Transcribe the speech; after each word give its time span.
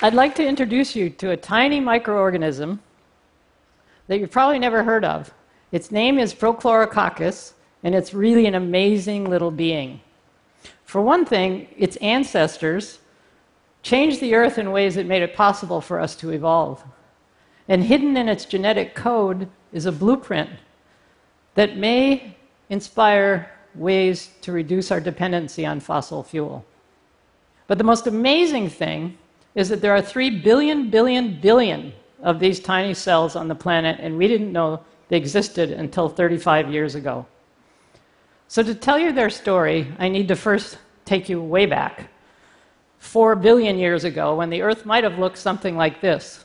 I'd 0.00 0.14
like 0.14 0.36
to 0.36 0.46
introduce 0.46 0.94
you 0.94 1.10
to 1.10 1.32
a 1.32 1.36
tiny 1.36 1.80
microorganism 1.80 2.78
that 4.06 4.20
you've 4.20 4.30
probably 4.30 4.60
never 4.60 4.84
heard 4.84 5.04
of. 5.04 5.34
Its 5.72 5.90
name 5.90 6.20
is 6.20 6.32
Prochlorococcus, 6.32 7.54
and 7.82 7.96
it's 7.96 8.14
really 8.14 8.46
an 8.46 8.54
amazing 8.54 9.28
little 9.28 9.50
being. 9.50 10.00
For 10.84 11.02
one 11.02 11.24
thing, 11.24 11.66
its 11.76 11.96
ancestors 11.96 13.00
changed 13.82 14.20
the 14.20 14.36
earth 14.36 14.56
in 14.56 14.70
ways 14.70 14.94
that 14.94 15.06
made 15.06 15.22
it 15.22 15.34
possible 15.34 15.80
for 15.80 15.98
us 15.98 16.14
to 16.16 16.30
evolve. 16.30 16.84
And 17.66 17.82
hidden 17.82 18.16
in 18.16 18.28
its 18.28 18.44
genetic 18.44 18.94
code 18.94 19.48
is 19.72 19.84
a 19.84 19.92
blueprint 19.92 20.50
that 21.56 21.76
may 21.76 22.36
inspire 22.70 23.50
ways 23.74 24.30
to 24.42 24.52
reduce 24.52 24.92
our 24.92 25.00
dependency 25.00 25.66
on 25.66 25.80
fossil 25.80 26.22
fuel. 26.22 26.64
But 27.66 27.78
the 27.78 27.84
most 27.84 28.06
amazing 28.06 28.70
thing 28.70 29.18
is 29.54 29.68
that 29.68 29.80
there 29.80 29.94
are 29.94 30.02
3 30.02 30.40
billion, 30.40 30.90
billion, 30.90 31.40
billion 31.40 31.92
of 32.22 32.40
these 32.40 32.60
tiny 32.60 32.94
cells 32.94 33.36
on 33.36 33.48
the 33.48 33.54
planet, 33.54 33.98
and 34.00 34.16
we 34.16 34.28
didn't 34.28 34.52
know 34.52 34.82
they 35.08 35.16
existed 35.16 35.70
until 35.70 36.08
35 36.08 36.72
years 36.72 36.94
ago. 36.94 37.26
So, 38.48 38.62
to 38.62 38.74
tell 38.74 38.98
you 38.98 39.12
their 39.12 39.30
story, 39.30 39.92
I 39.98 40.08
need 40.08 40.28
to 40.28 40.36
first 40.36 40.78
take 41.04 41.28
you 41.28 41.42
way 41.42 41.66
back. 41.66 42.10
Four 42.98 43.36
billion 43.36 43.78
years 43.78 44.04
ago, 44.04 44.34
when 44.34 44.50
the 44.50 44.62
Earth 44.62 44.84
might 44.84 45.04
have 45.04 45.18
looked 45.18 45.38
something 45.38 45.76
like 45.76 46.00
this. 46.00 46.44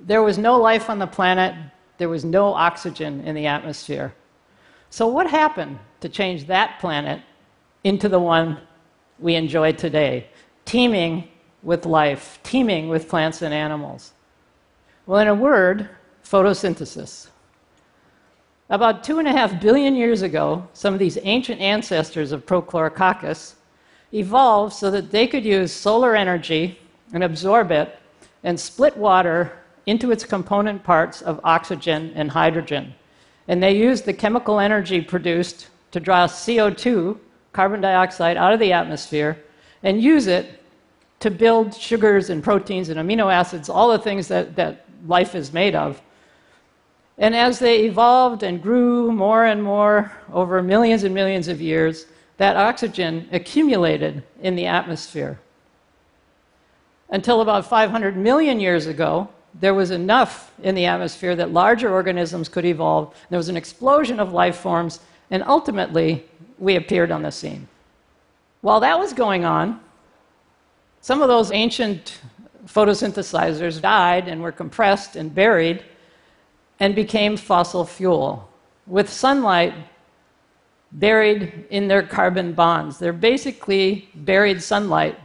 There 0.00 0.22
was 0.22 0.38
no 0.38 0.56
life 0.56 0.88
on 0.88 0.98
the 0.98 1.06
planet, 1.06 1.54
there 1.98 2.08
was 2.08 2.24
no 2.24 2.54
oxygen 2.54 3.20
in 3.24 3.34
the 3.34 3.46
atmosphere. 3.46 4.14
So, 4.90 5.06
what 5.06 5.28
happened 5.28 5.78
to 6.00 6.08
change 6.08 6.46
that 6.46 6.78
planet 6.80 7.22
into 7.84 8.08
the 8.08 8.18
one 8.18 8.58
we 9.18 9.34
enjoy 9.34 9.72
today, 9.72 10.28
teeming 10.64 11.28
with 11.62 11.86
life, 11.86 12.38
teeming 12.42 12.88
with 12.88 13.08
plants 13.08 13.42
and 13.42 13.52
animals? 13.52 14.12
Well, 15.06 15.20
in 15.20 15.28
a 15.28 15.34
word, 15.34 15.88
photosynthesis. 16.24 17.28
About 18.70 19.02
two 19.02 19.18
and 19.18 19.26
a 19.26 19.32
half 19.32 19.60
billion 19.60 19.94
years 19.94 20.22
ago, 20.22 20.68
some 20.74 20.92
of 20.92 21.00
these 21.00 21.18
ancient 21.22 21.60
ancestors 21.60 22.32
of 22.32 22.44
Prochlorococcus 22.44 23.54
evolved 24.12 24.74
so 24.74 24.90
that 24.90 25.10
they 25.10 25.26
could 25.26 25.44
use 25.44 25.72
solar 25.72 26.14
energy 26.14 26.78
and 27.14 27.24
absorb 27.24 27.70
it 27.70 27.98
and 28.44 28.58
split 28.58 28.96
water 28.96 29.52
into 29.86 30.10
its 30.10 30.24
component 30.24 30.84
parts 30.84 31.22
of 31.22 31.40
oxygen 31.44 32.12
and 32.14 32.30
hydrogen. 32.30 32.94
And 33.48 33.62
they 33.62 33.74
used 33.74 34.04
the 34.04 34.12
chemical 34.12 34.60
energy 34.60 35.00
produced 35.00 35.68
to 35.92 36.00
draw 36.00 36.26
CO2, 36.26 37.18
carbon 37.54 37.80
dioxide, 37.80 38.36
out 38.36 38.52
of 38.52 38.60
the 38.60 38.72
atmosphere 38.72 39.42
and 39.82 40.02
use 40.02 40.26
it 40.26 40.62
to 41.20 41.30
build 41.30 41.74
sugars 41.74 42.30
and 42.30 42.42
proteins 42.42 42.88
and 42.88 43.00
amino 43.00 43.32
acids, 43.32 43.68
all 43.68 43.90
the 43.90 43.98
things 43.98 44.28
that, 44.28 44.54
that 44.56 44.84
life 45.06 45.34
is 45.34 45.52
made 45.52 45.74
of. 45.74 46.00
And 47.18 47.34
as 47.34 47.58
they 47.58 47.80
evolved 47.80 48.44
and 48.44 48.62
grew 48.62 49.10
more 49.10 49.44
and 49.44 49.62
more 49.62 50.12
over 50.32 50.62
millions 50.62 51.02
and 51.02 51.14
millions 51.14 51.48
of 51.48 51.60
years, 51.60 52.06
that 52.36 52.56
oxygen 52.56 53.28
accumulated 53.32 54.22
in 54.40 54.54
the 54.54 54.66
atmosphere. 54.66 55.40
Until 57.10 57.40
about 57.40 57.66
500 57.66 58.16
million 58.16 58.60
years 58.60 58.86
ago, 58.86 59.28
there 59.54 59.74
was 59.74 59.90
enough 59.90 60.52
in 60.62 60.74
the 60.74 60.86
atmosphere 60.86 61.34
that 61.34 61.52
larger 61.52 61.92
organisms 61.92 62.48
could 62.48 62.64
evolve. 62.64 63.14
There 63.30 63.38
was 63.38 63.48
an 63.48 63.56
explosion 63.56 64.20
of 64.20 64.32
life 64.32 64.56
forms, 64.56 65.00
and 65.30 65.42
ultimately, 65.42 66.24
we 66.58 66.76
appeared 66.76 67.10
on 67.10 67.22
the 67.22 67.32
scene. 67.32 67.66
While 68.60 68.80
that 68.80 68.98
was 68.98 69.12
going 69.12 69.44
on, 69.44 69.80
some 71.08 71.22
of 71.22 71.28
those 71.28 71.50
ancient 71.52 72.20
photosynthesizers 72.66 73.80
died 73.80 74.28
and 74.28 74.42
were 74.42 74.52
compressed 74.52 75.16
and 75.16 75.34
buried 75.34 75.82
and 76.80 76.94
became 76.94 77.34
fossil 77.34 77.86
fuel 77.86 78.46
with 78.86 79.08
sunlight 79.08 79.72
buried 80.92 81.64
in 81.70 81.88
their 81.88 82.02
carbon 82.02 82.52
bonds. 82.52 82.98
They're 82.98 83.14
basically 83.14 84.10
buried 84.16 84.62
sunlight 84.62 85.18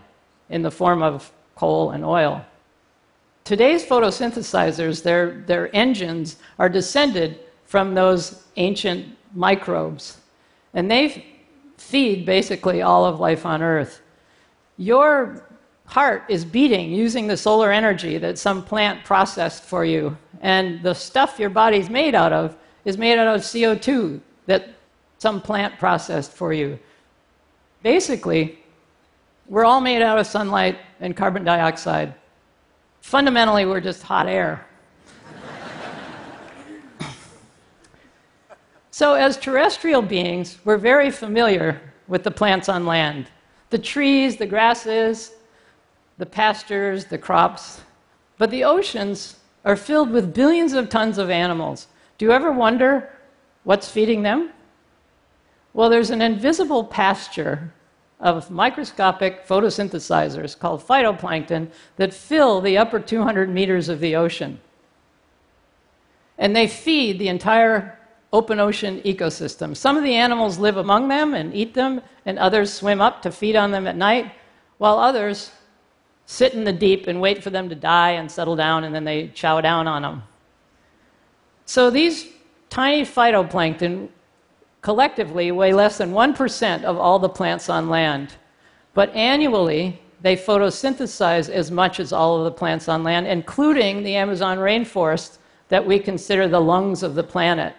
in 0.50 0.62
the 0.62 0.72
form 0.72 1.04
of 1.04 1.30
coal 1.58 1.92
and 1.92 2.06
oil. 2.06 2.46
Today's 3.44 3.84
photosynthesizers, 3.86 5.04
their, 5.04 5.44
their 5.48 5.70
engines, 5.76 6.38
are 6.60 6.70
descended 6.70 7.40
from 7.66 7.94
those 7.94 8.46
ancient 8.56 9.18
microbes, 9.34 10.22
and 10.74 10.90
they 10.90 11.26
feed 11.76 12.26
basically 12.26 12.82
all 12.82 13.04
of 13.04 13.20
life 13.20 13.46
on 13.46 13.62
Earth. 13.62 14.00
Your 14.78 15.44
heart 15.86 16.24
is 16.30 16.46
beating 16.46 16.92
using 16.92 17.28
the 17.28 17.38
solar 17.38 17.72
energy 17.72 18.18
that 18.18 18.38
some 18.38 18.64
plant 18.64 19.04
processed 19.04 19.64
for 19.64 19.86
you. 19.86 20.18
And 20.42 20.82
the 20.84 20.94
stuff 20.94 21.40
your 21.40 21.50
body's 21.50 21.90
made 21.90 22.16
out 22.16 22.34
of 22.34 22.56
is 22.86 22.98
made 22.98 23.18
out 23.18 23.34
of 23.36 23.42
CO2 23.42 24.20
that 24.46 24.70
some 25.18 25.42
plant 25.42 25.80
processed 25.80 26.34
for 26.34 26.54
you. 26.54 26.78
Basically, 27.82 28.60
we're 29.48 29.66
all 29.66 29.82
made 29.82 30.02
out 30.02 30.18
of 30.18 30.28
sunlight 30.28 30.80
and 31.00 31.16
carbon 31.16 31.44
dioxide. 31.44 32.14
Fundamentally, 33.02 33.66
we're 33.66 33.82
just 33.82 34.04
hot 34.04 34.28
air. 34.28 34.66
so, 38.92 39.14
as 39.16 39.38
terrestrial 39.38 40.02
beings, 40.02 40.58
we're 40.64 40.78
very 40.78 41.12
familiar 41.12 41.82
with 42.08 42.24
the 42.24 42.32
plants 42.32 42.70
on 42.70 42.86
land 42.86 43.28
the 43.70 43.80
trees, 43.80 44.38
the 44.38 44.46
grasses, 44.46 45.32
the 46.18 46.26
pastures, 46.26 47.06
the 47.06 47.18
crops. 47.18 47.82
But 48.38 48.52
the 48.52 48.64
oceans 48.64 49.38
are 49.66 49.76
filled 49.76 50.12
with 50.12 50.34
billions 50.34 50.74
of 50.74 50.90
tons 50.90 51.18
of 51.18 51.30
animals. 51.30 51.88
Do 52.18 52.26
you 52.26 52.32
ever 52.32 52.52
wonder 52.52 53.10
what's 53.64 53.90
feeding 53.90 54.24
them? 54.24 54.52
Well, 55.74 55.90
there's 55.90 56.12
an 56.12 56.22
invisible 56.22 56.84
pasture 56.84 57.74
of 58.20 58.50
microscopic 58.52 59.46
photosynthesizers 59.48 60.58
called 60.58 60.86
phytoplankton 60.86 61.70
that 61.98 62.14
fill 62.14 62.62
the 62.62 62.78
upper 62.78 63.00
200 63.00 63.50
meters 63.50 63.90
of 63.90 64.00
the 64.00 64.16
ocean. 64.16 64.60
And 66.38 66.56
they 66.56 66.68
feed 66.68 67.20
the 67.20 67.28
entire 67.28 68.00
open 68.32 68.60
ocean 68.60 69.02
ecosystem. 69.02 69.76
Some 69.76 69.98
of 69.98 70.04
the 70.04 70.16
animals 70.16 70.58
live 70.58 70.78
among 70.78 71.08
them 71.08 71.34
and 71.34 71.54
eat 71.54 71.74
them, 71.74 72.02
and 72.26 72.40
others 72.40 72.74
swim 72.74 73.02
up 73.02 73.22
to 73.22 73.32
feed 73.32 73.56
on 73.56 73.72
them 73.72 73.88
at 73.88 73.96
night, 73.96 74.32
while 74.78 74.98
others 74.98 75.52
sit 76.34 76.56
in 76.56 76.64
the 76.64 76.74
deep 76.74 77.06
and 77.06 77.22
wait 77.22 77.44
for 77.44 77.52
them 77.52 77.70
to 77.70 77.76
die 77.76 78.12
and 78.12 78.30
settle 78.30 78.56
down, 78.56 78.86
and 78.86 78.96
then 78.96 79.04
they 79.04 79.28
chow 79.36 79.62
down 79.62 79.88
on 79.88 80.02
them. 80.02 80.24
So 81.66 81.92
these 81.92 82.28
tiny 82.72 83.04
phytoplankton 83.04 84.10
collectively 84.82 85.52
weigh 85.52 85.74
less 85.74 86.00
than 86.00 86.12
1% 86.12 86.84
of 86.86 86.98
all 86.98 87.20
the 87.20 87.30
plants 87.30 87.70
on 87.70 87.88
land. 87.88 88.34
But 88.96 89.14
annually, 89.16 90.02
they 90.22 90.36
photosynthesize 90.36 91.50
as 91.50 91.70
much 91.70 92.00
as 92.00 92.12
all 92.12 92.40
of 92.40 92.46
the 92.46 92.52
plants 92.52 92.90
on 92.90 93.04
land, 93.04 93.28
including 93.28 94.02
the 94.02 94.16
Amazon 94.16 94.58
rainforest 94.58 95.38
that 95.70 95.86
we 95.86 96.00
consider 96.00 96.48
the 96.48 96.60
lungs 96.60 97.04
of 97.04 97.14
the 97.14 97.24
planet. 97.24 97.76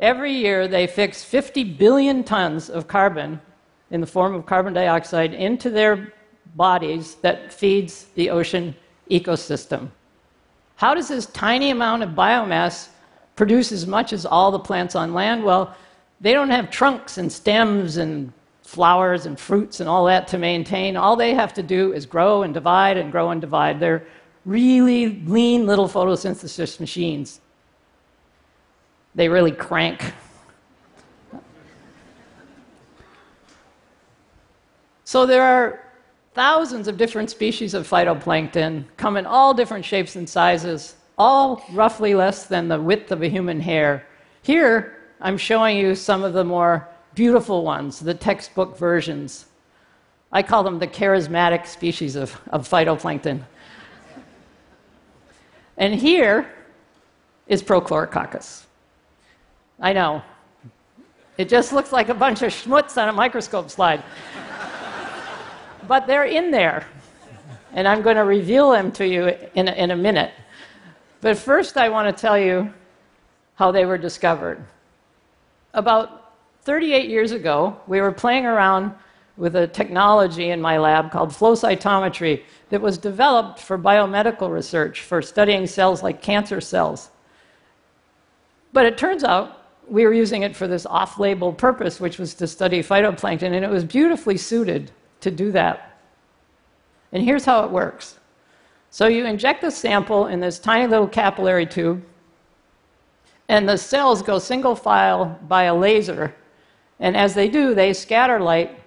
Every 0.00 0.32
year, 0.32 0.66
they 0.66 0.88
fix 0.88 1.22
50 1.22 1.62
billion 1.62 2.24
tons 2.24 2.68
of 2.68 2.88
carbon 2.88 3.40
in 3.92 4.00
the 4.00 4.06
form 4.06 4.34
of 4.34 4.46
carbon 4.46 4.72
dioxide 4.72 5.32
into 5.32 5.70
their 5.70 6.12
bodies 6.56 7.16
that 7.16 7.52
feeds 7.52 8.06
the 8.14 8.30
ocean 8.30 8.74
ecosystem. 9.10 9.90
How 10.76 10.94
does 10.94 11.08
this 11.08 11.26
tiny 11.26 11.70
amount 11.70 12.02
of 12.02 12.10
biomass 12.10 12.88
produce 13.36 13.72
as 13.72 13.86
much 13.86 14.12
as 14.12 14.26
all 14.26 14.50
the 14.50 14.58
plants 14.58 14.94
on 14.94 15.14
land? 15.14 15.44
Well, 15.44 15.74
they 16.20 16.32
don't 16.32 16.50
have 16.50 16.70
trunks 16.70 17.18
and 17.18 17.30
stems 17.30 17.96
and 17.96 18.32
flowers 18.62 19.26
and 19.26 19.38
fruits 19.38 19.80
and 19.80 19.88
all 19.88 20.04
that 20.06 20.28
to 20.28 20.38
maintain. 20.38 20.96
All 20.96 21.16
they 21.16 21.34
have 21.34 21.52
to 21.54 21.62
do 21.62 21.92
is 21.92 22.06
grow 22.06 22.42
and 22.42 22.54
divide 22.54 22.96
and 22.96 23.12
grow 23.12 23.30
and 23.30 23.40
divide. 23.40 23.80
They're 23.80 24.06
really 24.44 25.20
lean 25.26 25.66
little 25.66 25.88
photosynthesis 25.88 26.80
machines. 26.80 27.40
They 29.14 29.28
really 29.28 29.52
crank. 29.52 30.14
So 35.04 35.26
there 35.26 35.42
are 35.42 35.84
thousands 36.34 36.88
of 36.88 36.96
different 36.96 37.30
species 37.30 37.74
of 37.74 37.88
phytoplankton 37.88 38.84
come 38.96 39.16
in 39.16 39.26
all 39.26 39.52
different 39.52 39.84
shapes 39.84 40.16
and 40.16 40.28
sizes, 40.28 40.96
all 41.18 41.62
roughly 41.72 42.14
less 42.14 42.46
than 42.46 42.68
the 42.68 42.80
width 42.80 43.12
of 43.12 43.22
a 43.22 43.28
human 43.28 43.60
hair. 43.60 44.06
Here, 44.42 44.98
I'm 45.20 45.36
showing 45.36 45.76
you 45.76 45.94
some 45.94 46.24
of 46.24 46.32
the 46.32 46.44
more 46.44 46.88
beautiful 47.14 47.64
ones, 47.64 48.00
the 48.00 48.14
textbook 48.14 48.78
versions. 48.78 49.46
I 50.32 50.42
call 50.42 50.62
them 50.62 50.78
the 50.78 50.86
charismatic 50.86 51.66
species 51.66 52.16
of, 52.16 52.40
of 52.48 52.68
phytoplankton. 52.68 53.42
and 55.76 55.94
here 55.94 56.50
is 57.46 57.62
Prochlorococcus. 57.62 58.64
I 59.78 59.92
know. 59.92 60.22
It 61.36 61.48
just 61.48 61.72
looks 61.72 61.92
like 61.92 62.08
a 62.08 62.14
bunch 62.14 62.42
of 62.42 62.52
schmutz 62.52 63.00
on 63.00 63.08
a 63.08 63.12
microscope 63.12 63.70
slide 63.70 64.02
but 65.88 66.06
they're 66.06 66.24
in 66.24 66.50
there. 66.50 66.86
and 67.72 67.88
I'm 67.88 68.02
going 68.02 68.16
to 68.16 68.24
reveal 68.24 68.70
them 68.70 68.92
to 68.92 69.06
you 69.06 69.34
in 69.54 69.68
a, 69.68 69.72
in 69.72 69.90
a 69.90 69.96
minute. 69.96 70.32
But 71.20 71.38
first, 71.38 71.76
I 71.76 71.88
want 71.88 72.14
to 72.14 72.20
tell 72.20 72.38
you 72.38 72.72
how 73.54 73.70
they 73.70 73.84
were 73.86 73.98
discovered. 73.98 74.64
About 75.74 76.34
38 76.62 77.08
years 77.08 77.32
ago, 77.32 77.80
we 77.86 78.00
were 78.00 78.12
playing 78.12 78.46
around 78.46 78.92
with 79.36 79.56
a 79.56 79.66
technology 79.66 80.50
in 80.50 80.60
my 80.60 80.78
lab 80.78 81.10
called 81.10 81.34
flow 81.34 81.54
cytometry 81.54 82.42
that 82.68 82.80
was 82.80 82.98
developed 82.98 83.58
for 83.58 83.78
biomedical 83.78 84.50
research 84.50 85.00
for 85.00 85.22
studying 85.22 85.66
cells 85.66 86.02
like 86.02 86.20
cancer 86.20 86.60
cells. 86.60 87.10
But 88.72 88.86
it 88.86 88.98
turns 88.98 89.24
out 89.24 89.58
we 89.88 90.04
were 90.06 90.12
using 90.12 90.42
it 90.42 90.54
for 90.54 90.68
this 90.68 90.86
off 90.86 91.18
label 91.18 91.52
purpose, 91.52 92.00
which 92.00 92.18
was 92.18 92.34
to 92.34 92.46
study 92.46 92.82
phytoplankton, 92.82 93.52
and 93.52 93.64
it 93.64 93.70
was 93.70 93.84
beautifully 93.84 94.36
suited 94.36 94.90
to 95.22 95.30
do 95.30 95.52
that. 95.52 95.98
And 97.12 97.22
here's 97.22 97.44
how 97.44 97.64
it 97.64 97.70
works 97.70 98.18
so 98.90 99.06
you 99.06 99.24
inject 99.24 99.62
the 99.62 99.70
sample 99.70 100.26
in 100.26 100.40
this 100.40 100.58
tiny 100.58 100.86
little 100.86 101.08
capillary 101.08 101.64
tube, 101.64 102.04
and 103.48 103.66
the 103.66 103.78
cells 103.78 104.20
go 104.20 104.38
single 104.38 104.76
file 104.76 105.38
by 105.48 105.64
a 105.64 105.74
laser. 105.74 106.34
And 107.00 107.16
as 107.16 107.32
they 107.32 107.48
do, 107.48 107.74
they 107.74 107.94
scatter 107.94 108.38
light 108.38 108.78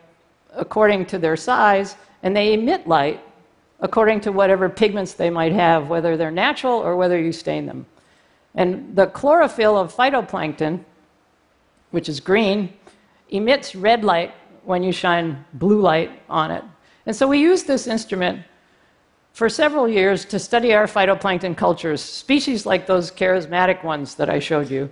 according 0.53 1.07
to 1.07 1.17
their 1.17 1.35
size, 1.35 1.95
and 2.21 2.35
they 2.35 2.53
emit 2.53 2.87
light 2.87 3.19
according 3.79 4.21
to 4.21 4.31
whatever 4.31 4.69
pigments 4.69 5.13
they 5.13 5.31
might 5.31 5.53
have, 5.53 5.89
whether 5.89 6.15
they're 6.15 6.29
natural 6.29 6.73
or 6.73 6.95
whether 6.95 7.19
you 7.19 7.31
stain 7.31 7.65
them. 7.65 7.87
And 8.53 8.95
the 8.95 9.07
chlorophyll 9.07 9.75
of 9.75 9.93
phytoplankton, 9.93 10.83
which 11.89 12.07
is 12.07 12.19
green, 12.19 12.73
emits 13.29 13.75
red 13.75 14.03
light 14.03 14.33
when 14.65 14.83
you 14.83 14.91
shine 14.91 15.45
blue 15.53 15.79
light 15.79 16.11
on 16.29 16.51
it. 16.51 16.63
And 17.05 17.15
so 17.15 17.27
we 17.27 17.39
used 17.39 17.67
this 17.67 17.87
instrument 17.87 18.41
for 19.33 19.49
several 19.49 19.87
years 19.87 20.25
to 20.25 20.39
study 20.39 20.73
our 20.73 20.87
phytoplankton 20.87 21.57
cultures, 21.57 22.01
species 22.01 22.65
like 22.65 22.87
those 22.87 23.11
charismatic 23.11 23.83
ones 23.83 24.15
that 24.15 24.29
I 24.29 24.39
showed 24.39 24.69
you, 24.69 24.89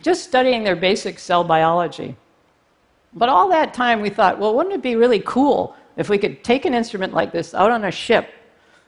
just 0.00 0.24
studying 0.24 0.62
their 0.62 0.76
basic 0.76 1.18
cell 1.18 1.44
biology. 1.44 2.16
But 3.14 3.28
all 3.28 3.48
that 3.48 3.74
time 3.74 4.00
we 4.00 4.10
thought, 4.10 4.38
well, 4.38 4.54
wouldn't 4.54 4.74
it 4.74 4.82
be 4.82 4.96
really 4.96 5.20
cool 5.20 5.74
if 5.96 6.08
we 6.08 6.18
could 6.18 6.44
take 6.44 6.64
an 6.64 6.74
instrument 6.74 7.12
like 7.12 7.32
this 7.32 7.52
out 7.52 7.70
on 7.70 7.84
a 7.84 7.90
ship 7.90 8.30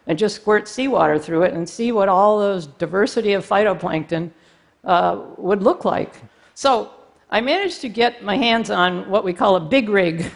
and 0.06 0.18
just 0.18 0.36
squirt 0.36 0.68
seawater 0.68 1.18
through 1.18 1.42
it 1.42 1.52
and 1.52 1.68
see 1.68 1.90
what 1.92 2.08
all 2.08 2.38
those 2.38 2.66
diversity 2.66 3.32
of 3.32 3.46
phytoplankton 3.46 4.30
uh, 4.84 5.20
would 5.36 5.62
look 5.62 5.84
like? 5.84 6.14
So 6.54 6.92
I 7.32 7.40
managed 7.40 7.80
to 7.82 7.88
get 7.88 8.24
my 8.24 8.36
hands 8.36 8.70
on 8.70 9.08
what 9.08 9.22
we 9.22 9.32
call 9.32 9.54
a 9.54 9.60
big 9.60 9.88
rig 9.88 10.30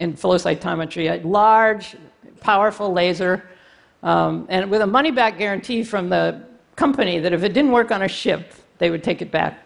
in 0.00 0.16
flow 0.16 0.34
cytometry, 0.34 1.08
a 1.08 1.26
large, 1.26 1.94
powerful 2.40 2.92
laser, 2.92 3.48
um, 4.02 4.46
and 4.48 4.68
with 4.68 4.80
a 4.80 4.86
money 4.86 5.12
back 5.12 5.38
guarantee 5.38 5.84
from 5.84 6.08
the 6.08 6.42
company 6.74 7.20
that 7.20 7.32
if 7.32 7.44
it 7.44 7.50
didn't 7.50 7.70
work 7.70 7.92
on 7.92 8.02
a 8.02 8.08
ship, 8.08 8.54
they 8.78 8.90
would 8.90 9.04
take 9.04 9.22
it 9.22 9.30
back. 9.30 9.64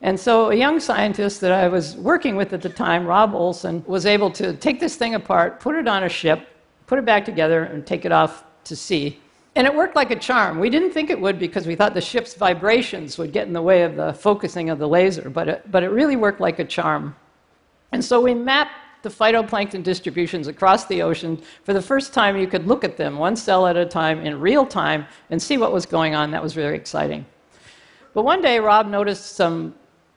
And 0.00 0.18
so 0.18 0.50
a 0.50 0.54
young 0.54 0.80
scientist 0.80 1.42
that 1.42 1.52
I 1.52 1.68
was 1.68 1.94
working 1.96 2.36
with 2.36 2.54
at 2.54 2.62
the 2.62 2.70
time, 2.70 3.06
Rob 3.06 3.34
Olson, 3.34 3.84
was 3.86 4.06
able 4.06 4.30
to 4.30 4.54
take 4.54 4.80
this 4.80 4.96
thing 4.96 5.14
apart, 5.14 5.60
put 5.60 5.74
it 5.74 5.86
on 5.86 6.04
a 6.04 6.08
ship, 6.08 6.48
put 6.86 6.98
it 6.98 7.04
back 7.04 7.26
together, 7.26 7.64
and 7.64 7.86
take 7.86 8.06
it 8.06 8.12
off 8.12 8.44
to 8.64 8.74
sea. 8.74 9.20
And 9.56 9.66
it 9.66 9.74
worked 9.74 9.94
like 9.94 10.10
a 10.10 10.16
charm. 10.16 10.58
We 10.58 10.68
didn't 10.68 10.90
think 10.90 11.10
it 11.10 11.20
would 11.20 11.38
because 11.38 11.66
we 11.66 11.76
thought 11.76 11.94
the 11.94 12.00
ship's 12.00 12.34
vibrations 12.34 13.18
would 13.18 13.32
get 13.32 13.46
in 13.46 13.52
the 13.52 13.62
way 13.62 13.82
of 13.82 13.94
the 13.94 14.12
focusing 14.12 14.68
of 14.68 14.78
the 14.78 14.88
laser, 14.88 15.30
but 15.30 15.48
it, 15.48 15.70
but 15.70 15.84
it 15.84 15.90
really 15.90 16.16
worked 16.16 16.40
like 16.40 16.58
a 16.58 16.64
charm. 16.64 17.14
And 17.92 18.04
so 18.04 18.20
we 18.20 18.34
mapped 18.34 18.72
the 19.02 19.10
phytoplankton 19.10 19.84
distributions 19.84 20.48
across 20.48 20.86
the 20.86 21.02
ocean. 21.02 21.40
For 21.62 21.72
the 21.72 21.82
first 21.82 22.12
time, 22.12 22.36
you 22.36 22.48
could 22.48 22.66
look 22.66 22.82
at 22.82 22.96
them 22.96 23.16
one 23.18 23.36
cell 23.36 23.66
at 23.68 23.76
a 23.76 23.86
time 23.86 24.26
in 24.26 24.40
real 24.40 24.66
time 24.66 25.06
and 25.30 25.40
see 25.40 25.56
what 25.56 25.72
was 25.72 25.86
going 25.86 26.16
on. 26.16 26.32
That 26.32 26.42
was 26.42 26.54
very 26.54 26.76
exciting. 26.76 27.24
But 28.14 28.24
one 28.24 28.40
day, 28.40 28.58
Rob 28.58 28.88
noticed 28.88 29.36
some 29.36 29.74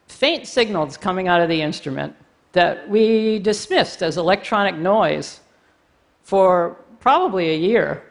faint 0.07 0.47
signals 0.47 0.97
coming 0.97 1.27
out 1.27 1.41
of 1.41 1.49
the 1.49 1.61
instrument 1.61 2.15
that 2.53 2.89
we 2.89 3.37
dismissed 3.39 4.01
as 4.01 4.17
electronic 4.17 4.75
noise 4.75 5.41
for 6.23 6.77
probably 6.99 7.51
a 7.51 7.57
year 7.57 8.06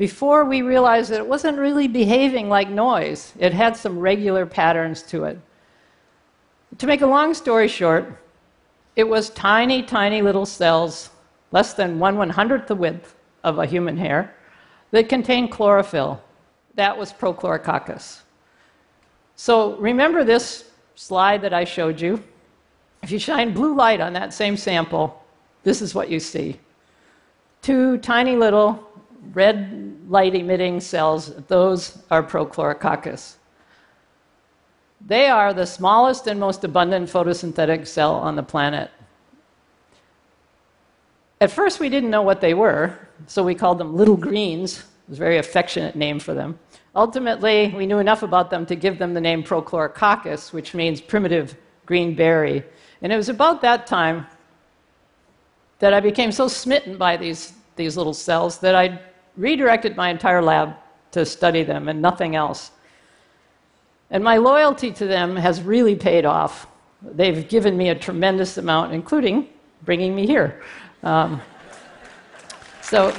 before 0.00 0.46
we 0.46 0.62
realized 0.62 1.10
that 1.10 1.18
it 1.18 1.26
wasn't 1.26 1.58
really 1.58 1.86
behaving 1.86 2.48
like 2.48 2.70
noise. 2.70 3.34
It 3.38 3.52
had 3.52 3.76
some 3.76 3.98
regular 3.98 4.46
patterns 4.46 5.02
to 5.02 5.24
it. 5.24 5.38
To 6.78 6.86
make 6.86 7.02
a 7.02 7.06
long 7.06 7.34
story 7.34 7.68
short, 7.68 8.16
it 8.96 9.06
was 9.06 9.28
tiny, 9.28 9.82
tiny 9.82 10.22
little 10.22 10.46
cells, 10.46 11.10
less 11.52 11.74
than 11.74 11.98
one 11.98 12.16
one 12.16 12.30
hundredth 12.30 12.66
the 12.66 12.74
width 12.74 13.14
of 13.44 13.58
a 13.58 13.66
human 13.66 13.98
hair, 13.98 14.34
that 14.90 15.10
contained 15.10 15.50
chlorophyll. 15.50 16.18
That 16.76 16.96
was 16.96 17.12
Prochlorococcus. 17.12 18.20
So 19.36 19.76
remember 19.76 20.24
this 20.24 20.70
slide 20.94 21.42
that 21.42 21.52
I 21.52 21.64
showed 21.64 22.00
you, 22.00 22.24
if 23.02 23.10
you 23.10 23.18
shine 23.18 23.52
blue 23.52 23.76
light 23.76 24.00
on 24.00 24.14
that 24.14 24.32
same 24.32 24.56
sample, 24.56 25.22
this 25.62 25.82
is 25.82 25.94
what 25.94 26.08
you 26.08 26.20
see. 26.20 26.58
Two 27.60 27.98
tiny 27.98 28.34
little 28.34 28.89
red 29.32 29.98
light 30.08 30.34
emitting 30.34 30.80
cells, 30.80 31.34
those 31.46 31.98
are 32.10 32.22
Prochlorococcus. 32.22 33.36
They 35.06 35.28
are 35.28 35.54
the 35.54 35.66
smallest 35.66 36.26
and 36.26 36.38
most 36.38 36.64
abundant 36.64 37.08
photosynthetic 37.08 37.86
cell 37.86 38.14
on 38.14 38.36
the 38.36 38.42
planet. 38.42 38.90
At 41.40 41.50
first, 41.50 41.80
we 41.80 41.88
didn't 41.88 42.10
know 42.10 42.22
what 42.22 42.42
they 42.42 42.52
were, 42.52 42.98
so 43.26 43.42
we 43.42 43.54
called 43.54 43.78
them 43.78 43.96
little 43.96 44.16
greens. 44.16 44.78
It 44.78 45.10
was 45.10 45.18
a 45.18 45.20
very 45.20 45.38
affectionate 45.38 45.96
name 45.96 46.18
for 46.18 46.34
them. 46.34 46.58
Ultimately, 46.94 47.72
we 47.74 47.86
knew 47.86 47.98
enough 47.98 48.22
about 48.22 48.50
them 48.50 48.66
to 48.66 48.76
give 48.76 48.98
them 48.98 49.14
the 49.14 49.20
name 49.20 49.42
Prochlorococcus, 49.42 50.52
which 50.52 50.74
means 50.74 51.00
primitive 51.00 51.56
green 51.86 52.14
berry. 52.14 52.62
And 53.00 53.12
it 53.12 53.16
was 53.16 53.30
about 53.30 53.62
that 53.62 53.86
time 53.86 54.26
that 55.78 55.94
I 55.94 56.00
became 56.00 56.30
so 56.30 56.46
smitten 56.46 56.98
by 56.98 57.16
these, 57.16 57.54
these 57.76 57.96
little 57.96 58.12
cells 58.12 58.58
that 58.58 58.74
I 58.74 59.00
redirected 59.36 59.96
my 59.96 60.10
entire 60.10 60.42
lab 60.42 60.74
to 61.12 61.24
study 61.24 61.62
them 61.62 61.88
and 61.88 62.00
nothing 62.00 62.36
else. 62.36 62.70
And 64.10 64.24
my 64.24 64.36
loyalty 64.36 64.90
to 64.92 65.06
them 65.06 65.36
has 65.36 65.62
really 65.62 65.94
paid 65.94 66.24
off. 66.24 66.66
They've 67.02 67.48
given 67.48 67.76
me 67.76 67.88
a 67.90 67.94
tremendous 67.94 68.58
amount, 68.58 68.92
including 68.92 69.48
bringing 69.84 70.14
me 70.14 70.26
here. 70.26 70.60
Um, 71.02 71.40
so. 72.82 73.14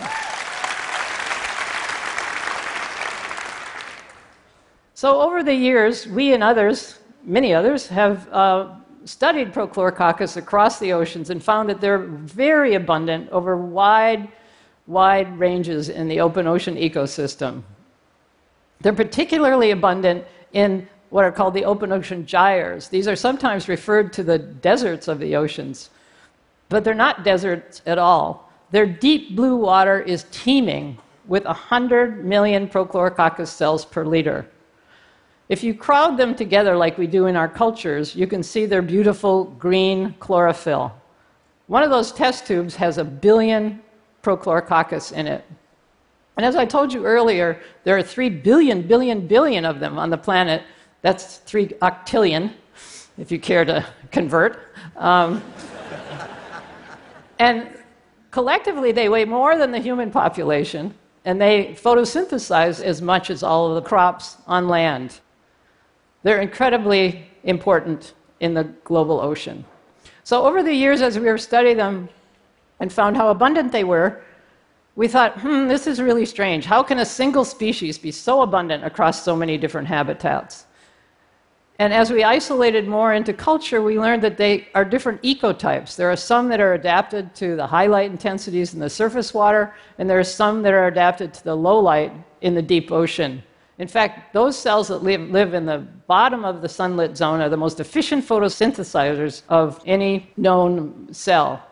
So, 4.93 5.19
over 5.19 5.41
the 5.41 5.55
years, 5.55 6.05
we 6.05 6.33
and 6.33 6.43
others, 6.43 6.99
many 7.23 7.55
others, 7.55 7.87
have 7.87 8.27
uh, 8.31 8.75
studied 9.05 9.51
Prochlorococcus 9.51 10.37
across 10.37 10.77
the 10.77 10.93
oceans 10.93 11.31
and 11.31 11.43
found 11.43 11.69
that 11.69 11.81
they're 11.81 11.97
very 11.97 12.75
abundant 12.75 13.29
over 13.29 13.57
wide, 13.57 14.27
wide 14.87 15.37
ranges 15.39 15.89
in 15.89 16.07
the 16.07 16.19
open 16.19 16.47
ocean 16.47 16.75
ecosystem. 16.75 17.63
They're 18.81 18.93
particularly 18.93 19.71
abundant 19.71 20.25
in 20.53 20.87
what 21.09 21.25
are 21.25 21.31
called 21.31 21.53
the 21.53 21.65
open 21.65 21.91
ocean 21.91 22.25
gyres. 22.25 22.87
These 22.87 23.07
are 23.07 23.15
sometimes 23.15 23.67
referred 23.67 24.13
to 24.13 24.23
the 24.23 24.39
deserts 24.39 25.07
of 25.07 25.19
the 25.19 25.35
oceans, 25.35 25.89
but 26.69 26.83
they're 26.83 26.93
not 26.93 27.23
deserts 27.23 27.81
at 27.85 27.97
all. 27.97 28.49
Their 28.71 28.85
deep 28.85 29.35
blue 29.35 29.55
water 29.55 29.99
is 29.99 30.25
teeming 30.31 30.97
with 31.27 31.45
100 31.45 32.25
million 32.25 32.67
Prochlorococcus 32.67 33.47
cells 33.47 33.85
per 33.85 34.05
liter. 34.05 34.47
If 35.49 35.63
you 35.63 35.73
crowd 35.73 36.15
them 36.15 36.33
together 36.33 36.77
like 36.77 36.97
we 36.97 37.07
do 37.07 37.27
in 37.27 37.35
our 37.35 37.49
cultures, 37.49 38.15
you 38.15 38.25
can 38.25 38.41
see 38.41 38.65
their 38.65 38.81
beautiful 38.81 39.43
green 39.43 40.15
chlorophyll. 40.19 40.93
One 41.67 41.83
of 41.83 41.89
those 41.89 42.13
test 42.13 42.47
tubes 42.47 42.75
has 42.77 42.97
a 42.97 43.03
billion 43.03 43.81
Prochlorococcus 44.23 45.11
in 45.11 45.27
it. 45.27 45.45
And 46.37 46.45
as 46.45 46.55
I 46.55 46.65
told 46.65 46.93
you 46.93 47.05
earlier, 47.05 47.61
there 47.83 47.97
are 47.97 48.03
three 48.03 48.29
billion, 48.29 48.81
billion, 48.81 49.27
billion 49.27 49.65
of 49.65 49.79
them 49.79 49.99
on 49.99 50.09
the 50.09 50.17
planet. 50.17 50.63
That's 51.01 51.37
three 51.37 51.67
octillion, 51.81 52.53
if 53.17 53.31
you 53.31 53.39
care 53.39 53.65
to 53.65 53.85
convert. 54.11 54.73
Um, 54.95 55.43
and 57.39 57.69
collectively, 58.31 58.91
they 58.91 59.09
weigh 59.09 59.25
more 59.25 59.57
than 59.57 59.71
the 59.71 59.79
human 59.79 60.09
population, 60.09 60.93
and 61.25 61.39
they 61.39 61.75
photosynthesize 61.79 62.81
as 62.81 63.01
much 63.01 63.29
as 63.29 63.43
all 63.43 63.69
of 63.69 63.75
the 63.75 63.87
crops 63.87 64.37
on 64.47 64.67
land. 64.67 65.19
They're 66.23 66.41
incredibly 66.41 67.27
important 67.43 68.13
in 68.39 68.53
the 68.53 68.63
global 68.83 69.19
ocean. 69.19 69.65
So, 70.23 70.45
over 70.45 70.63
the 70.63 70.73
years, 70.73 71.01
as 71.01 71.19
we 71.19 71.27
have 71.27 71.41
studied 71.41 71.75
them 71.75 72.09
and 72.81 72.91
found 72.91 73.15
how 73.15 73.29
abundant 73.29 73.71
they 73.71 73.85
were, 73.85 74.21
we 74.95 75.07
thought, 75.07 75.39
hmm, 75.39 75.67
this 75.67 75.87
is 75.87 76.01
really 76.01 76.25
strange. 76.25 76.65
How 76.65 76.83
can 76.83 76.99
a 76.99 77.05
single 77.05 77.45
species 77.45 77.97
be 77.97 78.11
so 78.11 78.41
abundant 78.41 78.83
across 78.83 79.23
so 79.23 79.35
many 79.35 79.57
different 79.57 79.87
habitats? 79.87 80.65
And 81.79 81.93
as 81.93 82.11
we 82.11 82.23
isolated 82.23 82.87
more 82.87 83.13
into 83.13 83.33
culture, 83.33 83.81
we 83.81 83.99
learned 83.99 84.23
that 84.23 84.37
they 84.37 84.67
are 84.75 84.83
different 84.83 85.21
ecotypes. 85.21 85.95
There 85.95 86.11
are 86.11 86.15
some 86.15 86.49
that 86.49 86.59
are 86.59 86.73
adapted 86.73 87.33
to 87.35 87.55
the 87.55 87.65
high 87.65 87.87
light 87.87 88.11
intensities 88.11 88.73
in 88.73 88.79
the 88.79 88.89
surface 88.89 89.33
water, 89.33 89.73
and 89.97 90.09
there 90.09 90.19
are 90.19 90.23
some 90.23 90.61
that 90.63 90.73
are 90.73 90.87
adapted 90.87 91.33
to 91.35 91.43
the 91.43 91.55
low 91.55 91.79
light 91.79 92.11
in 92.41 92.55
the 92.55 92.61
deep 92.61 92.91
ocean. 92.91 93.41
In 93.77 93.87
fact, 93.87 94.33
those 94.33 94.57
cells 94.57 94.89
that 94.89 95.01
live, 95.01 95.21
live 95.21 95.53
in 95.53 95.65
the 95.65 95.79
bottom 96.07 96.45
of 96.45 96.61
the 96.61 96.69
sunlit 96.69 97.15
zone 97.15 97.41
are 97.41 97.49
the 97.49 97.57
most 97.57 97.79
efficient 97.79 98.25
photosynthesizers 98.27 99.43
of 99.49 99.81
any 99.85 100.31
known 100.37 101.07
cell. 101.11 101.63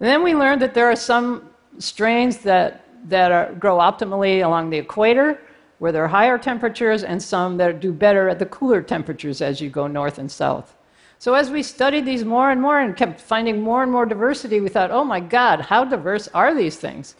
And 0.00 0.08
then 0.08 0.22
we 0.22 0.34
learned 0.34 0.60
that 0.62 0.74
there 0.74 0.90
are 0.90 0.96
some 0.96 1.50
strains 1.78 2.38
that, 2.38 2.84
that 3.08 3.32
are, 3.32 3.52
grow 3.54 3.78
optimally 3.78 4.44
along 4.44 4.70
the 4.70 4.78
equator, 4.78 5.40
where 5.78 5.92
there 5.92 6.04
are 6.04 6.08
higher 6.08 6.38
temperatures, 6.38 7.04
and 7.04 7.22
some 7.22 7.56
that 7.58 7.80
do 7.80 7.92
better 7.92 8.28
at 8.28 8.38
the 8.38 8.46
cooler 8.46 8.82
temperatures 8.82 9.40
as 9.40 9.60
you 9.60 9.70
go 9.70 9.86
north 9.86 10.18
and 10.18 10.30
south. 10.30 10.76
So, 11.18 11.34
as 11.34 11.50
we 11.50 11.62
studied 11.62 12.04
these 12.04 12.24
more 12.24 12.50
and 12.50 12.60
more 12.60 12.80
and 12.80 12.96
kept 12.96 13.20
finding 13.20 13.60
more 13.62 13.82
and 13.82 13.90
more 13.90 14.04
diversity, 14.04 14.60
we 14.60 14.68
thought, 14.68 14.90
oh 14.90 15.04
my 15.04 15.20
God, 15.20 15.60
how 15.60 15.84
diverse 15.84 16.28
are 16.28 16.54
these 16.54 16.76
things? 16.76 17.14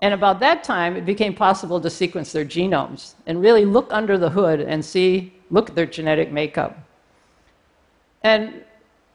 And 0.00 0.12
about 0.12 0.40
that 0.40 0.64
time, 0.64 0.96
it 0.96 1.06
became 1.06 1.32
possible 1.32 1.80
to 1.80 1.88
sequence 1.88 2.32
their 2.32 2.44
genomes 2.44 3.14
and 3.26 3.40
really 3.40 3.64
look 3.64 3.88
under 3.92 4.18
the 4.18 4.30
hood 4.30 4.60
and 4.60 4.84
see, 4.84 5.32
look 5.50 5.70
at 5.70 5.76
their 5.76 5.86
genetic 5.86 6.32
makeup. 6.32 6.76
And 8.24 8.64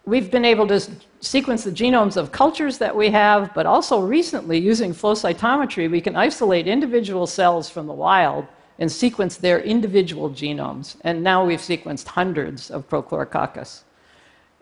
we've 0.07 0.31
been 0.31 0.45
able 0.45 0.65
to 0.65 0.79
sequence 1.19 1.65
the 1.65 1.71
genomes 1.71 2.15
of 2.15 2.31
cultures 2.31 2.77
that 2.77 2.95
we 2.95 3.09
have, 3.09 3.53
but 3.53 3.65
also 3.65 3.99
recently, 3.99 4.57
using 4.57 4.93
flow 4.93 5.13
cytometry, 5.13 5.91
we 5.91 5.99
can 5.99 6.15
isolate 6.15 6.65
individual 6.65 7.27
cells 7.27 7.69
from 7.69 7.87
the 7.87 7.93
wild 7.93 8.47
and 8.79 8.89
sequence 8.89 9.35
their 9.35 9.59
individual 9.59 10.29
genomes. 10.29 10.95
And 11.01 11.21
now 11.21 11.45
we've 11.45 11.59
sequenced 11.59 12.07
hundreds 12.07 12.71
of 12.71 12.87
Prochlorococcus. 12.87 13.83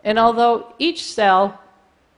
And 0.02 0.18
although 0.18 0.74
each 0.80 1.04
cell 1.04 1.60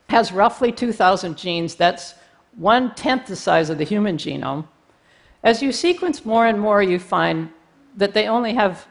has 0.08 0.32
roughly 0.32 0.72
2,000 0.72 1.36
genes, 1.36 1.74
that's 1.74 2.14
one 2.56 2.94
tenth 2.94 3.26
the 3.26 3.36
size 3.36 3.68
of 3.68 3.76
the 3.76 3.84
human 3.84 4.16
genome. 4.16 4.66
As 5.42 5.62
you 5.62 5.70
sequence 5.70 6.24
more 6.24 6.46
and 6.46 6.58
more, 6.58 6.82
you 6.82 6.98
find 6.98 7.50
that 7.94 8.14
they 8.14 8.26
only 8.26 8.54
have 8.54 8.86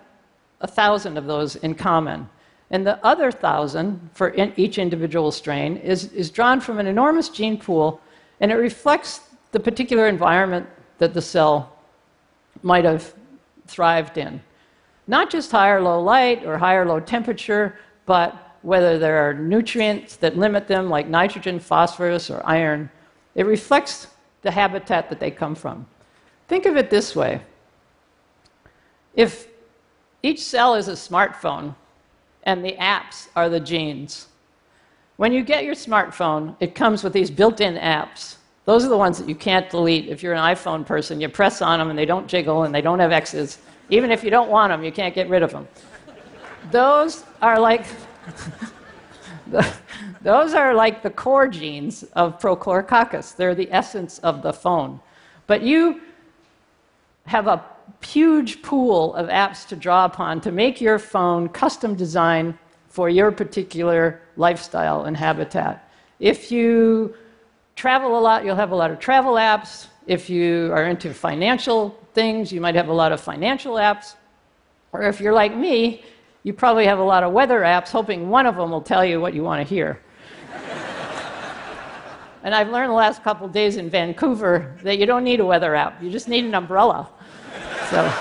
a 0.62 0.68
thousand 0.68 1.18
of 1.18 1.26
those 1.26 1.56
in 1.56 1.74
common. 1.74 2.30
And 2.70 2.86
the 2.86 3.04
other 3.06 3.32
thousand 3.32 4.10
for 4.14 4.30
in 4.30 4.54
each 4.58 4.78
individual 4.78 5.32
strain 5.32 5.78
is, 5.78 6.12
is 6.12 6.30
drawn 6.30 6.60
from 6.60 6.80
an 6.80 6.88
enormous 6.88 7.30
gene 7.30 7.58
pool, 7.58 8.02
and 8.40 8.52
it 8.52 8.56
reflects 8.56 9.22
the 9.52 9.60
particular 9.60 10.08
environment 10.08 10.68
that 10.98 11.14
the 11.14 11.22
cell 11.22 11.78
might 12.64 12.84
have 12.84 13.14
thrived 13.68 14.18
in. 14.18 14.42
Not 15.08 15.30
just 15.30 15.52
high 15.52 15.70
or 15.70 15.82
low 15.82 16.02
light 16.02 16.46
or 16.46 16.58
high 16.58 16.76
or 16.76 16.86
low 16.86 17.00
temperature, 17.00 17.78
but 18.06 18.58
whether 18.62 19.00
there 19.00 19.28
are 19.28 19.34
nutrients 19.34 20.18
that 20.18 20.38
limit 20.38 20.68
them, 20.68 20.90
like 20.90 21.08
nitrogen, 21.08 21.60
phosphorus, 21.60 22.30
or 22.30 22.42
iron. 22.46 22.90
It 23.36 23.46
reflects 23.46 24.08
the 24.42 24.52
habitat 24.52 25.10
that 25.10 25.20
they 25.20 25.32
come 25.32 25.56
from. 25.56 25.86
Think 26.48 26.66
of 26.66 26.76
it 26.76 26.90
this 26.90 27.16
way 27.16 27.42
if 29.16 29.48
each 30.22 30.44
cell 30.44 30.76
is 30.76 30.88
a 30.88 30.94
smartphone 30.94 31.76
and 32.48 32.64
the 32.64 32.74
apps 32.80 33.28
are 33.36 33.50
the 33.50 33.60
genes, 33.60 34.28
when 35.18 35.34
you 35.34 35.44
get 35.44 35.66
your 35.66 35.76
smartphone, 35.76 36.56
it 36.62 36.74
comes 36.76 37.04
with 37.04 37.12
these 37.12 37.30
built 37.30 37.60
in 37.60 37.76
apps. 37.76 38.38
Those 38.66 38.86
are 38.86 38.90
the 38.90 38.98
ones 38.98 39.20
that 39.20 39.28
you 39.28 39.36
can't 39.36 39.70
delete. 39.70 40.08
If 40.08 40.24
you're 40.24 40.34
an 40.34 40.56
iPhone 40.56 40.86
person, 40.86 41.20
you 41.20 41.28
press 41.28 41.62
on 41.62 41.78
them 41.80 41.90
and 41.90 42.00
they 42.00 42.06
don't 42.06 42.26
jiggle 42.26 42.64
and 42.64 42.74
they 42.74 42.82
don't 42.82 43.00
have 43.00 43.12
X's. 43.12 43.60
Even 43.90 44.12
if 44.12 44.24
you 44.24 44.30
don't 44.30 44.50
want 44.50 44.72
them, 44.72 44.84
you 44.84 44.92
can't 44.92 45.14
get 45.14 45.28
rid 45.30 45.44
of 45.44 45.52
them. 45.52 45.68
Those 46.72 47.26
are 47.42 47.60
like. 47.60 47.86
those 50.22 50.54
are 50.54 50.74
like 50.74 51.02
the 51.04 51.10
core 51.10 51.48
genes 51.48 52.04
of 52.14 52.40
Prochlorococcus. 52.40 53.36
They're 53.36 53.56
the 53.56 53.72
essence 53.72 54.20
of 54.20 54.42
the 54.42 54.54
phone. 54.54 55.00
But 55.48 55.64
you 55.64 56.02
have 57.26 57.48
a 57.48 57.64
huge 58.02 58.62
pool 58.62 59.14
of 59.16 59.28
apps 59.28 59.68
to 59.68 59.76
draw 59.76 60.06
upon 60.06 60.42
to 60.42 60.52
make 60.52 60.80
your 60.80 61.00
phone 61.00 61.50
custom 61.50 61.96
designed 61.96 62.58
for 62.88 63.10
your 63.10 63.32
particular 63.32 64.22
lifestyle 64.38 65.06
and 65.06 65.16
habitat. 65.16 65.92
If 66.20 66.52
you 66.52 67.16
travel 67.76 68.18
a 68.18 68.22
lot, 68.22 68.44
you'll 68.44 68.56
have 68.56 68.72
a 68.72 68.76
lot 68.76 68.92
of 68.92 69.00
travel 69.00 69.34
apps. 69.34 69.88
If 70.08 70.30
you 70.30 70.72
are 70.74 70.86
into 70.86 71.14
financial 71.14 71.98
things, 72.14 72.52
you 72.52 72.60
might 72.60 72.76
have 72.76 72.88
a 72.88 72.94
lot 72.94 73.12
of 73.12 73.22
financial 73.22 73.76
apps. 73.76 74.16
Or 74.92 75.04
if 75.04 75.20
you're 75.20 75.34
like 75.34 75.56
me, 75.56 76.04
you 76.44 76.54
probably 76.54 76.86
have 76.86 77.00
a 77.00 77.04
lot 77.04 77.24
of 77.24 77.34
weather 77.34 77.60
apps, 77.60 77.90
hoping 77.90 78.30
one 78.30 78.46
of 78.46 78.56
them 78.56 78.72
will 78.72 78.82
tell 78.82 79.04
you 79.06 79.20
what 79.20 79.34
you 79.34 79.44
want 79.44 79.62
to 79.62 79.68
hear. 79.68 80.02
and 82.44 82.56
I've 82.56 82.70
learned 82.70 82.90
the 82.90 82.96
last 82.96 83.22
couple 83.24 83.48
days 83.48 83.78
in 83.78 83.90
Vancouver 83.90 84.76
that 84.82 84.98
you 84.98 85.06
don't 85.06 85.24
need 85.24 85.40
a 85.40 85.46
weather 85.46 85.76
app, 85.76 86.02
you 86.02 86.10
just 86.10 86.30
need 86.30 86.46
an 86.46 86.56
umbrella. 86.56 87.10
So. 87.90 88.12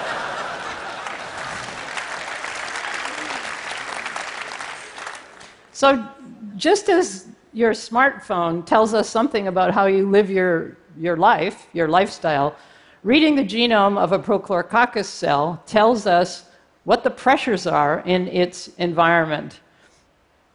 So, 5.73 6.08
just 6.56 6.88
as 6.88 7.26
your 7.56 7.73
smartphone 7.73 8.66
tells 8.66 8.92
us 8.92 9.08
something 9.08 9.49
about 9.49 9.73
how 9.73 9.87
you 9.87 10.08
live 10.08 10.30
your, 10.30 10.76
your 10.99 11.16
life, 11.16 11.66
your 11.73 11.88
lifestyle. 11.88 12.54
Reading 13.02 13.35
the 13.35 13.44
genome 13.44 13.96
of 13.96 14.12
a 14.12 14.18
Prochlorococcus 14.18 15.06
cell 15.06 15.62
tells 15.64 16.06
us 16.06 16.44
what 16.85 17.02
the 17.02 17.11
pressures 17.11 17.66
are 17.66 18.00
in 18.00 18.28
its 18.28 18.68
environment. 18.76 19.61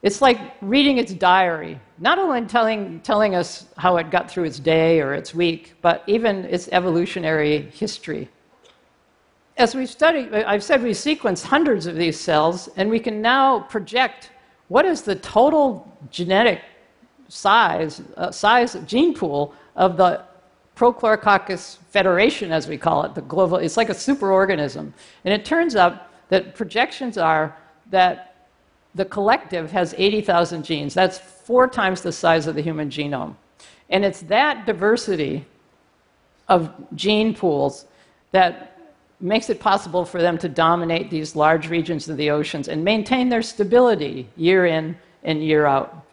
It's 0.04 0.22
like 0.22 0.40
reading 0.62 1.00
its 1.00 1.12
diary, 1.12 1.80
not 1.98 2.20
only 2.20 2.46
telling, 2.46 3.00
telling 3.00 3.34
us 3.34 3.66
how 3.78 3.98
it 3.98 4.12
got 4.12 4.30
through 4.30 4.44
its 4.44 4.60
day 4.60 5.02
or 5.02 5.16
its 5.16 5.34
week, 5.34 5.74
but 5.82 6.04
even 6.06 6.46
its 6.46 6.70
evolutionary 6.72 7.70
history. 7.74 8.30
As 9.58 9.76
we've 9.76 9.90
studied, 9.90 10.34
I've 10.34 10.64
said 10.64 10.82
we 10.82 10.92
sequenced 10.92 11.44
hundreds 11.44 11.86
of 11.86 11.96
these 11.96 12.20
cells, 12.20 12.70
and 12.78 12.90
we 12.90 13.00
can 13.00 13.22
now 13.22 13.60
project 13.62 14.32
what 14.70 14.86
is 14.86 15.02
the 15.02 15.16
total 15.16 15.86
genetic 16.10 16.62
size, 17.28 18.02
uh, 18.16 18.32
size 18.32 18.78
gene 18.86 19.14
pool 19.14 19.54
of 19.76 19.98
the 19.98 20.24
Prochlorococcus 20.76 21.78
federation, 21.90 22.52
as 22.52 22.68
we 22.68 22.78
call 22.78 23.04
it, 23.04 23.14
the 23.14 23.22
global, 23.22 23.58
it's 23.58 23.78
like 23.78 23.90
a 23.90 23.94
superorganism. 23.94 24.92
And 25.26 25.34
it 25.34 25.46
turns 25.46 25.76
out 25.76 26.08
that 26.30 26.56
projections 26.56 27.18
are 27.18 27.56
that 27.90 28.48
the 28.96 29.06
collective 29.06 29.72
has 29.72 29.94
80,000 29.98 30.64
genes. 30.64 30.94
That's 30.94 31.18
four 31.20 31.68
times 31.68 32.02
the 32.02 32.12
size 32.12 32.48
of 32.48 32.56
the 32.56 32.62
human 32.62 32.90
genome. 32.90 33.36
And 33.90 34.04
it's 34.06 34.22
that 34.22 34.66
diversity 34.66 35.46
of 36.48 36.72
gene 36.96 37.34
pools 37.34 37.86
that 38.32 38.71
makes 39.22 39.50
it 39.50 39.60
possible 39.60 40.04
for 40.04 40.22
them 40.22 40.38
to 40.40 40.50
dominate 40.50 41.10
these 41.10 41.36
large 41.36 41.70
regions 41.70 42.10
of 42.10 42.18
the 42.18 42.30
oceans 42.32 42.68
and 42.68 42.84
maintain 42.84 43.30
their 43.30 43.42
stability 43.42 44.28
year 44.36 44.66
in 44.66 44.98
and 45.24 45.44
year 45.44 45.66
out. 45.66 46.06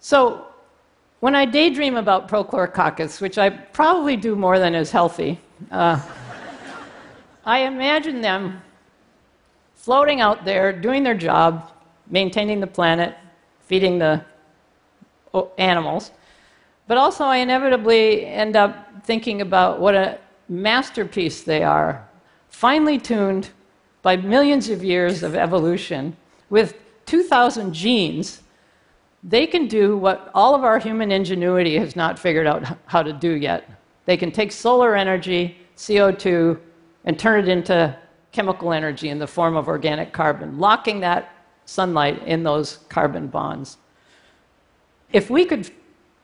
So, 0.00 0.46
when 1.20 1.34
I 1.34 1.44
daydream 1.44 1.96
about 1.96 2.28
Prochlorococcus, 2.28 3.20
which 3.20 3.36
I 3.36 3.50
probably 3.50 4.16
do 4.16 4.34
more 4.34 4.58
than 4.58 4.74
is 4.74 4.90
healthy, 4.90 5.38
uh, 5.70 6.00
I 7.44 7.60
imagine 7.60 8.22
them 8.22 8.62
floating 9.74 10.22
out 10.22 10.46
there, 10.46 10.72
doing 10.72 11.02
their 11.02 11.14
job, 11.14 11.70
maintaining 12.08 12.60
the 12.60 12.66
planet, 12.66 13.14
feeding 13.66 13.98
the 13.98 14.24
animals. 15.58 16.10
But 16.86 16.96
also, 16.96 17.24
I 17.24 17.36
inevitably 17.36 18.24
end 18.24 18.56
up 18.56 19.04
thinking 19.04 19.42
about 19.42 19.80
what 19.80 19.94
a 19.94 20.18
masterpiece 20.50 21.42
they 21.42 21.62
are, 21.62 22.06
finely 22.48 22.98
tuned 22.98 23.48
by 24.02 24.16
millions 24.16 24.68
of 24.68 24.84
years 24.84 25.22
of 25.22 25.34
evolution, 25.34 26.16
with 26.50 26.74
2,000 27.06 27.72
genes 27.72 28.42
they 29.22 29.46
can 29.46 29.68
do 29.68 29.96
what 29.96 30.30
all 30.34 30.54
of 30.54 30.64
our 30.64 30.78
human 30.78 31.12
ingenuity 31.12 31.76
has 31.76 31.94
not 31.94 32.18
figured 32.18 32.46
out 32.46 32.64
how 32.86 33.02
to 33.02 33.12
do 33.12 33.32
yet. 33.32 33.70
They 34.06 34.16
can 34.16 34.32
take 34.32 34.50
solar 34.50 34.96
energy, 34.96 35.58
CO2, 35.76 36.58
and 37.04 37.18
turn 37.18 37.40
it 37.40 37.48
into 37.48 37.96
chemical 38.32 38.72
energy 38.72 39.10
in 39.10 39.18
the 39.18 39.26
form 39.26 39.56
of 39.56 39.68
organic 39.68 40.12
carbon, 40.12 40.58
locking 40.58 41.00
that 41.00 41.34
sunlight 41.66 42.22
in 42.26 42.42
those 42.42 42.78
carbon 42.88 43.26
bonds. 43.26 43.76
If 45.12 45.28
we 45.28 45.44
could 45.44 45.70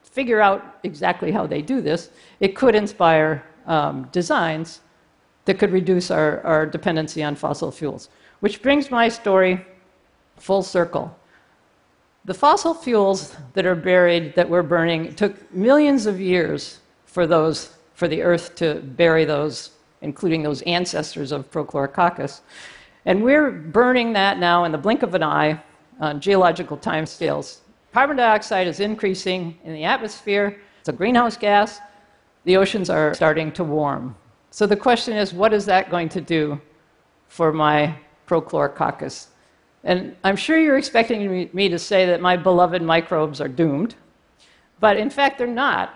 figure 0.02 0.40
out 0.40 0.78
exactly 0.82 1.30
how 1.30 1.46
they 1.46 1.60
do 1.60 1.80
this, 1.80 2.10
it 2.40 2.56
could 2.56 2.74
inspire 2.74 3.44
um, 3.66 4.08
designs 4.12 4.80
that 5.44 5.58
could 5.58 5.72
reduce 5.72 6.10
our, 6.10 6.40
our 6.42 6.66
dependency 6.66 7.22
on 7.22 7.34
fossil 7.34 7.70
fuels. 7.70 8.08
Which 8.40 8.62
brings 8.62 8.90
my 8.90 9.08
story 9.08 9.64
full 10.36 10.62
circle. 10.62 11.16
The 12.24 12.34
fossil 12.34 12.74
fuels 12.74 13.36
that 13.54 13.66
are 13.66 13.76
buried, 13.76 14.34
that 14.34 14.48
we're 14.48 14.62
burning, 14.62 15.14
took 15.14 15.52
millions 15.54 16.06
of 16.06 16.20
years 16.20 16.80
for 17.04 17.26
those, 17.26 17.76
for 17.94 18.08
the 18.08 18.22
Earth 18.22 18.56
to 18.56 18.74
bury 18.74 19.24
those, 19.24 19.70
including 20.02 20.42
those 20.42 20.60
ancestors 20.62 21.32
of 21.32 21.50
Prochlorococcus. 21.50 22.40
And 23.04 23.22
we're 23.22 23.52
burning 23.52 24.12
that 24.14 24.38
now 24.38 24.64
in 24.64 24.72
the 24.72 24.78
blink 24.78 25.02
of 25.04 25.14
an 25.14 25.22
eye 25.22 25.62
on 26.00 26.20
geological 26.20 26.76
timescales. 26.76 27.58
Carbon 27.92 28.16
dioxide 28.16 28.66
is 28.66 28.80
increasing 28.80 29.56
in 29.64 29.72
the 29.72 29.84
atmosphere, 29.84 30.60
it's 30.80 30.88
a 30.88 30.92
greenhouse 30.92 31.36
gas. 31.36 31.80
The 32.46 32.56
oceans 32.56 32.90
are 32.90 33.12
starting 33.12 33.50
to 33.52 33.64
warm. 33.64 34.14
So 34.50 34.66
the 34.66 34.76
question 34.76 35.16
is 35.16 35.34
what 35.34 35.52
is 35.52 35.66
that 35.66 35.90
going 35.90 36.08
to 36.10 36.20
do 36.20 36.60
for 37.26 37.52
my 37.52 37.96
Prochlorococcus? 38.28 39.26
And 39.82 40.14
I'm 40.22 40.36
sure 40.36 40.56
you're 40.56 40.78
expecting 40.78 41.50
me 41.52 41.68
to 41.68 41.78
say 41.78 42.06
that 42.06 42.20
my 42.20 42.36
beloved 42.36 42.82
microbes 42.82 43.40
are 43.40 43.48
doomed, 43.48 43.96
but 44.78 44.96
in 44.96 45.10
fact, 45.10 45.38
they're 45.38 45.48
not. 45.48 45.94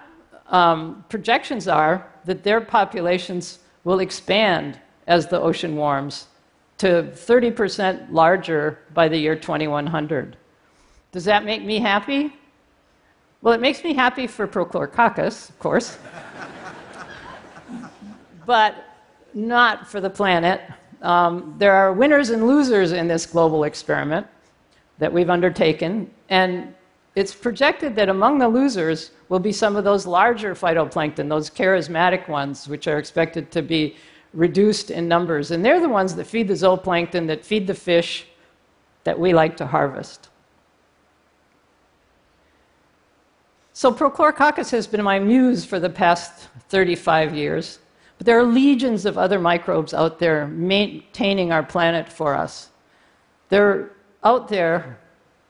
Um, 0.49 1.05
projections 1.09 1.69
are 1.69 2.09
that 2.25 2.43
their 2.43 2.61
populations 2.61 3.61
will 3.85 4.01
expand 4.01 4.81
as 5.07 5.29
the 5.29 5.41
ocean 5.41 5.77
warms 5.77 6.27
to 6.79 7.13
30% 7.15 8.11
larger 8.11 8.81
by 8.93 9.07
the 9.07 9.17
year 9.17 9.37
2100. 9.37 10.37
Does 11.13 11.25
that 11.27 11.45
make 11.45 11.65
me 11.65 11.79
happy? 11.79 12.33
Well, 13.43 13.55
it 13.55 13.61
makes 13.61 13.83
me 13.83 13.95
happy 13.95 14.27
for 14.27 14.47
Prochlorococcus, 14.47 15.49
of 15.49 15.59
course, 15.59 15.97
but 18.45 18.75
not 19.33 19.89
for 19.89 19.99
the 19.99 20.11
planet. 20.11 20.61
Um, 21.01 21.55
there 21.57 21.73
are 21.73 21.95
winners 21.95 22.29
and 22.29 22.47
losers 22.47 22.93
in 22.93 23.09
this 23.09 23.25
global 23.25 23.65
experiment 23.65 24.27
that 24.99 25.11
we've 25.11 25.31
undertaken, 25.31 26.11
and 26.29 26.75
it's 27.17 27.35
projected 27.35 27.97
that 27.97 28.11
among 28.11 28.39
the 28.39 28.49
losers 28.49 29.13
will 29.31 29.39
be 29.39 29.53
some 29.53 29.75
of 29.75 29.85
those 29.85 30.07
larger 30.07 30.55
phytoplankton, 30.55 31.29
those 31.29 31.49
charismatic 31.49 32.29
ones, 32.29 32.69
which 32.69 32.87
are 32.89 32.99
expected 32.99 33.51
to 33.53 33.63
be 33.63 33.97
reduced 34.35 34.91
in 34.91 35.09
numbers. 35.09 35.51
And 35.51 35.65
they're 35.65 35.81
the 35.81 35.89
ones 35.89 36.15
that 36.17 36.27
feed 36.27 36.47
the 36.47 36.55
zooplankton, 36.55 37.27
that 37.29 37.45
feed 37.45 37.67
the 37.67 37.75
fish 37.75 38.27
that 39.05 39.19
we 39.19 39.33
like 39.33 39.57
to 39.57 39.67
harvest. 39.67 40.30
So, 43.73 43.93
Prochlorococcus 43.93 44.71
has 44.73 44.87
been 44.87 45.03
my 45.03 45.19
muse 45.19 45.65
for 45.65 45.79
the 45.79 45.91
past 45.91 46.49
35 46.69 47.35
years. 47.35 47.79
But 48.19 48.27
there 48.27 48.39
are 48.39 48.45
legions 48.45 49.07
of 49.07 49.17
other 49.17 49.39
microbes 49.39 49.95
out 49.95 50.19
there 50.19 50.47
maintaining 50.49 51.53
our 51.53 51.63
planet 51.63 52.13
for 52.13 52.35
us. 52.35 52.69
They're 53.49 53.93
out 54.23 54.49
there 54.49 54.99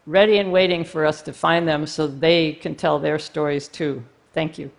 ready 0.07 0.39
and 0.39 0.53
waiting 0.53 0.85
for 0.85 1.05
us 1.05 1.21
to 1.23 1.33
find 1.33 1.67
them 1.67 1.87
so 1.87 2.07
they 2.07 2.53
can 2.53 2.75
tell 2.75 2.99
their 2.99 3.19
stories 3.19 3.67
too. 3.67 4.05
Thank 4.33 4.57
you. 4.57 4.71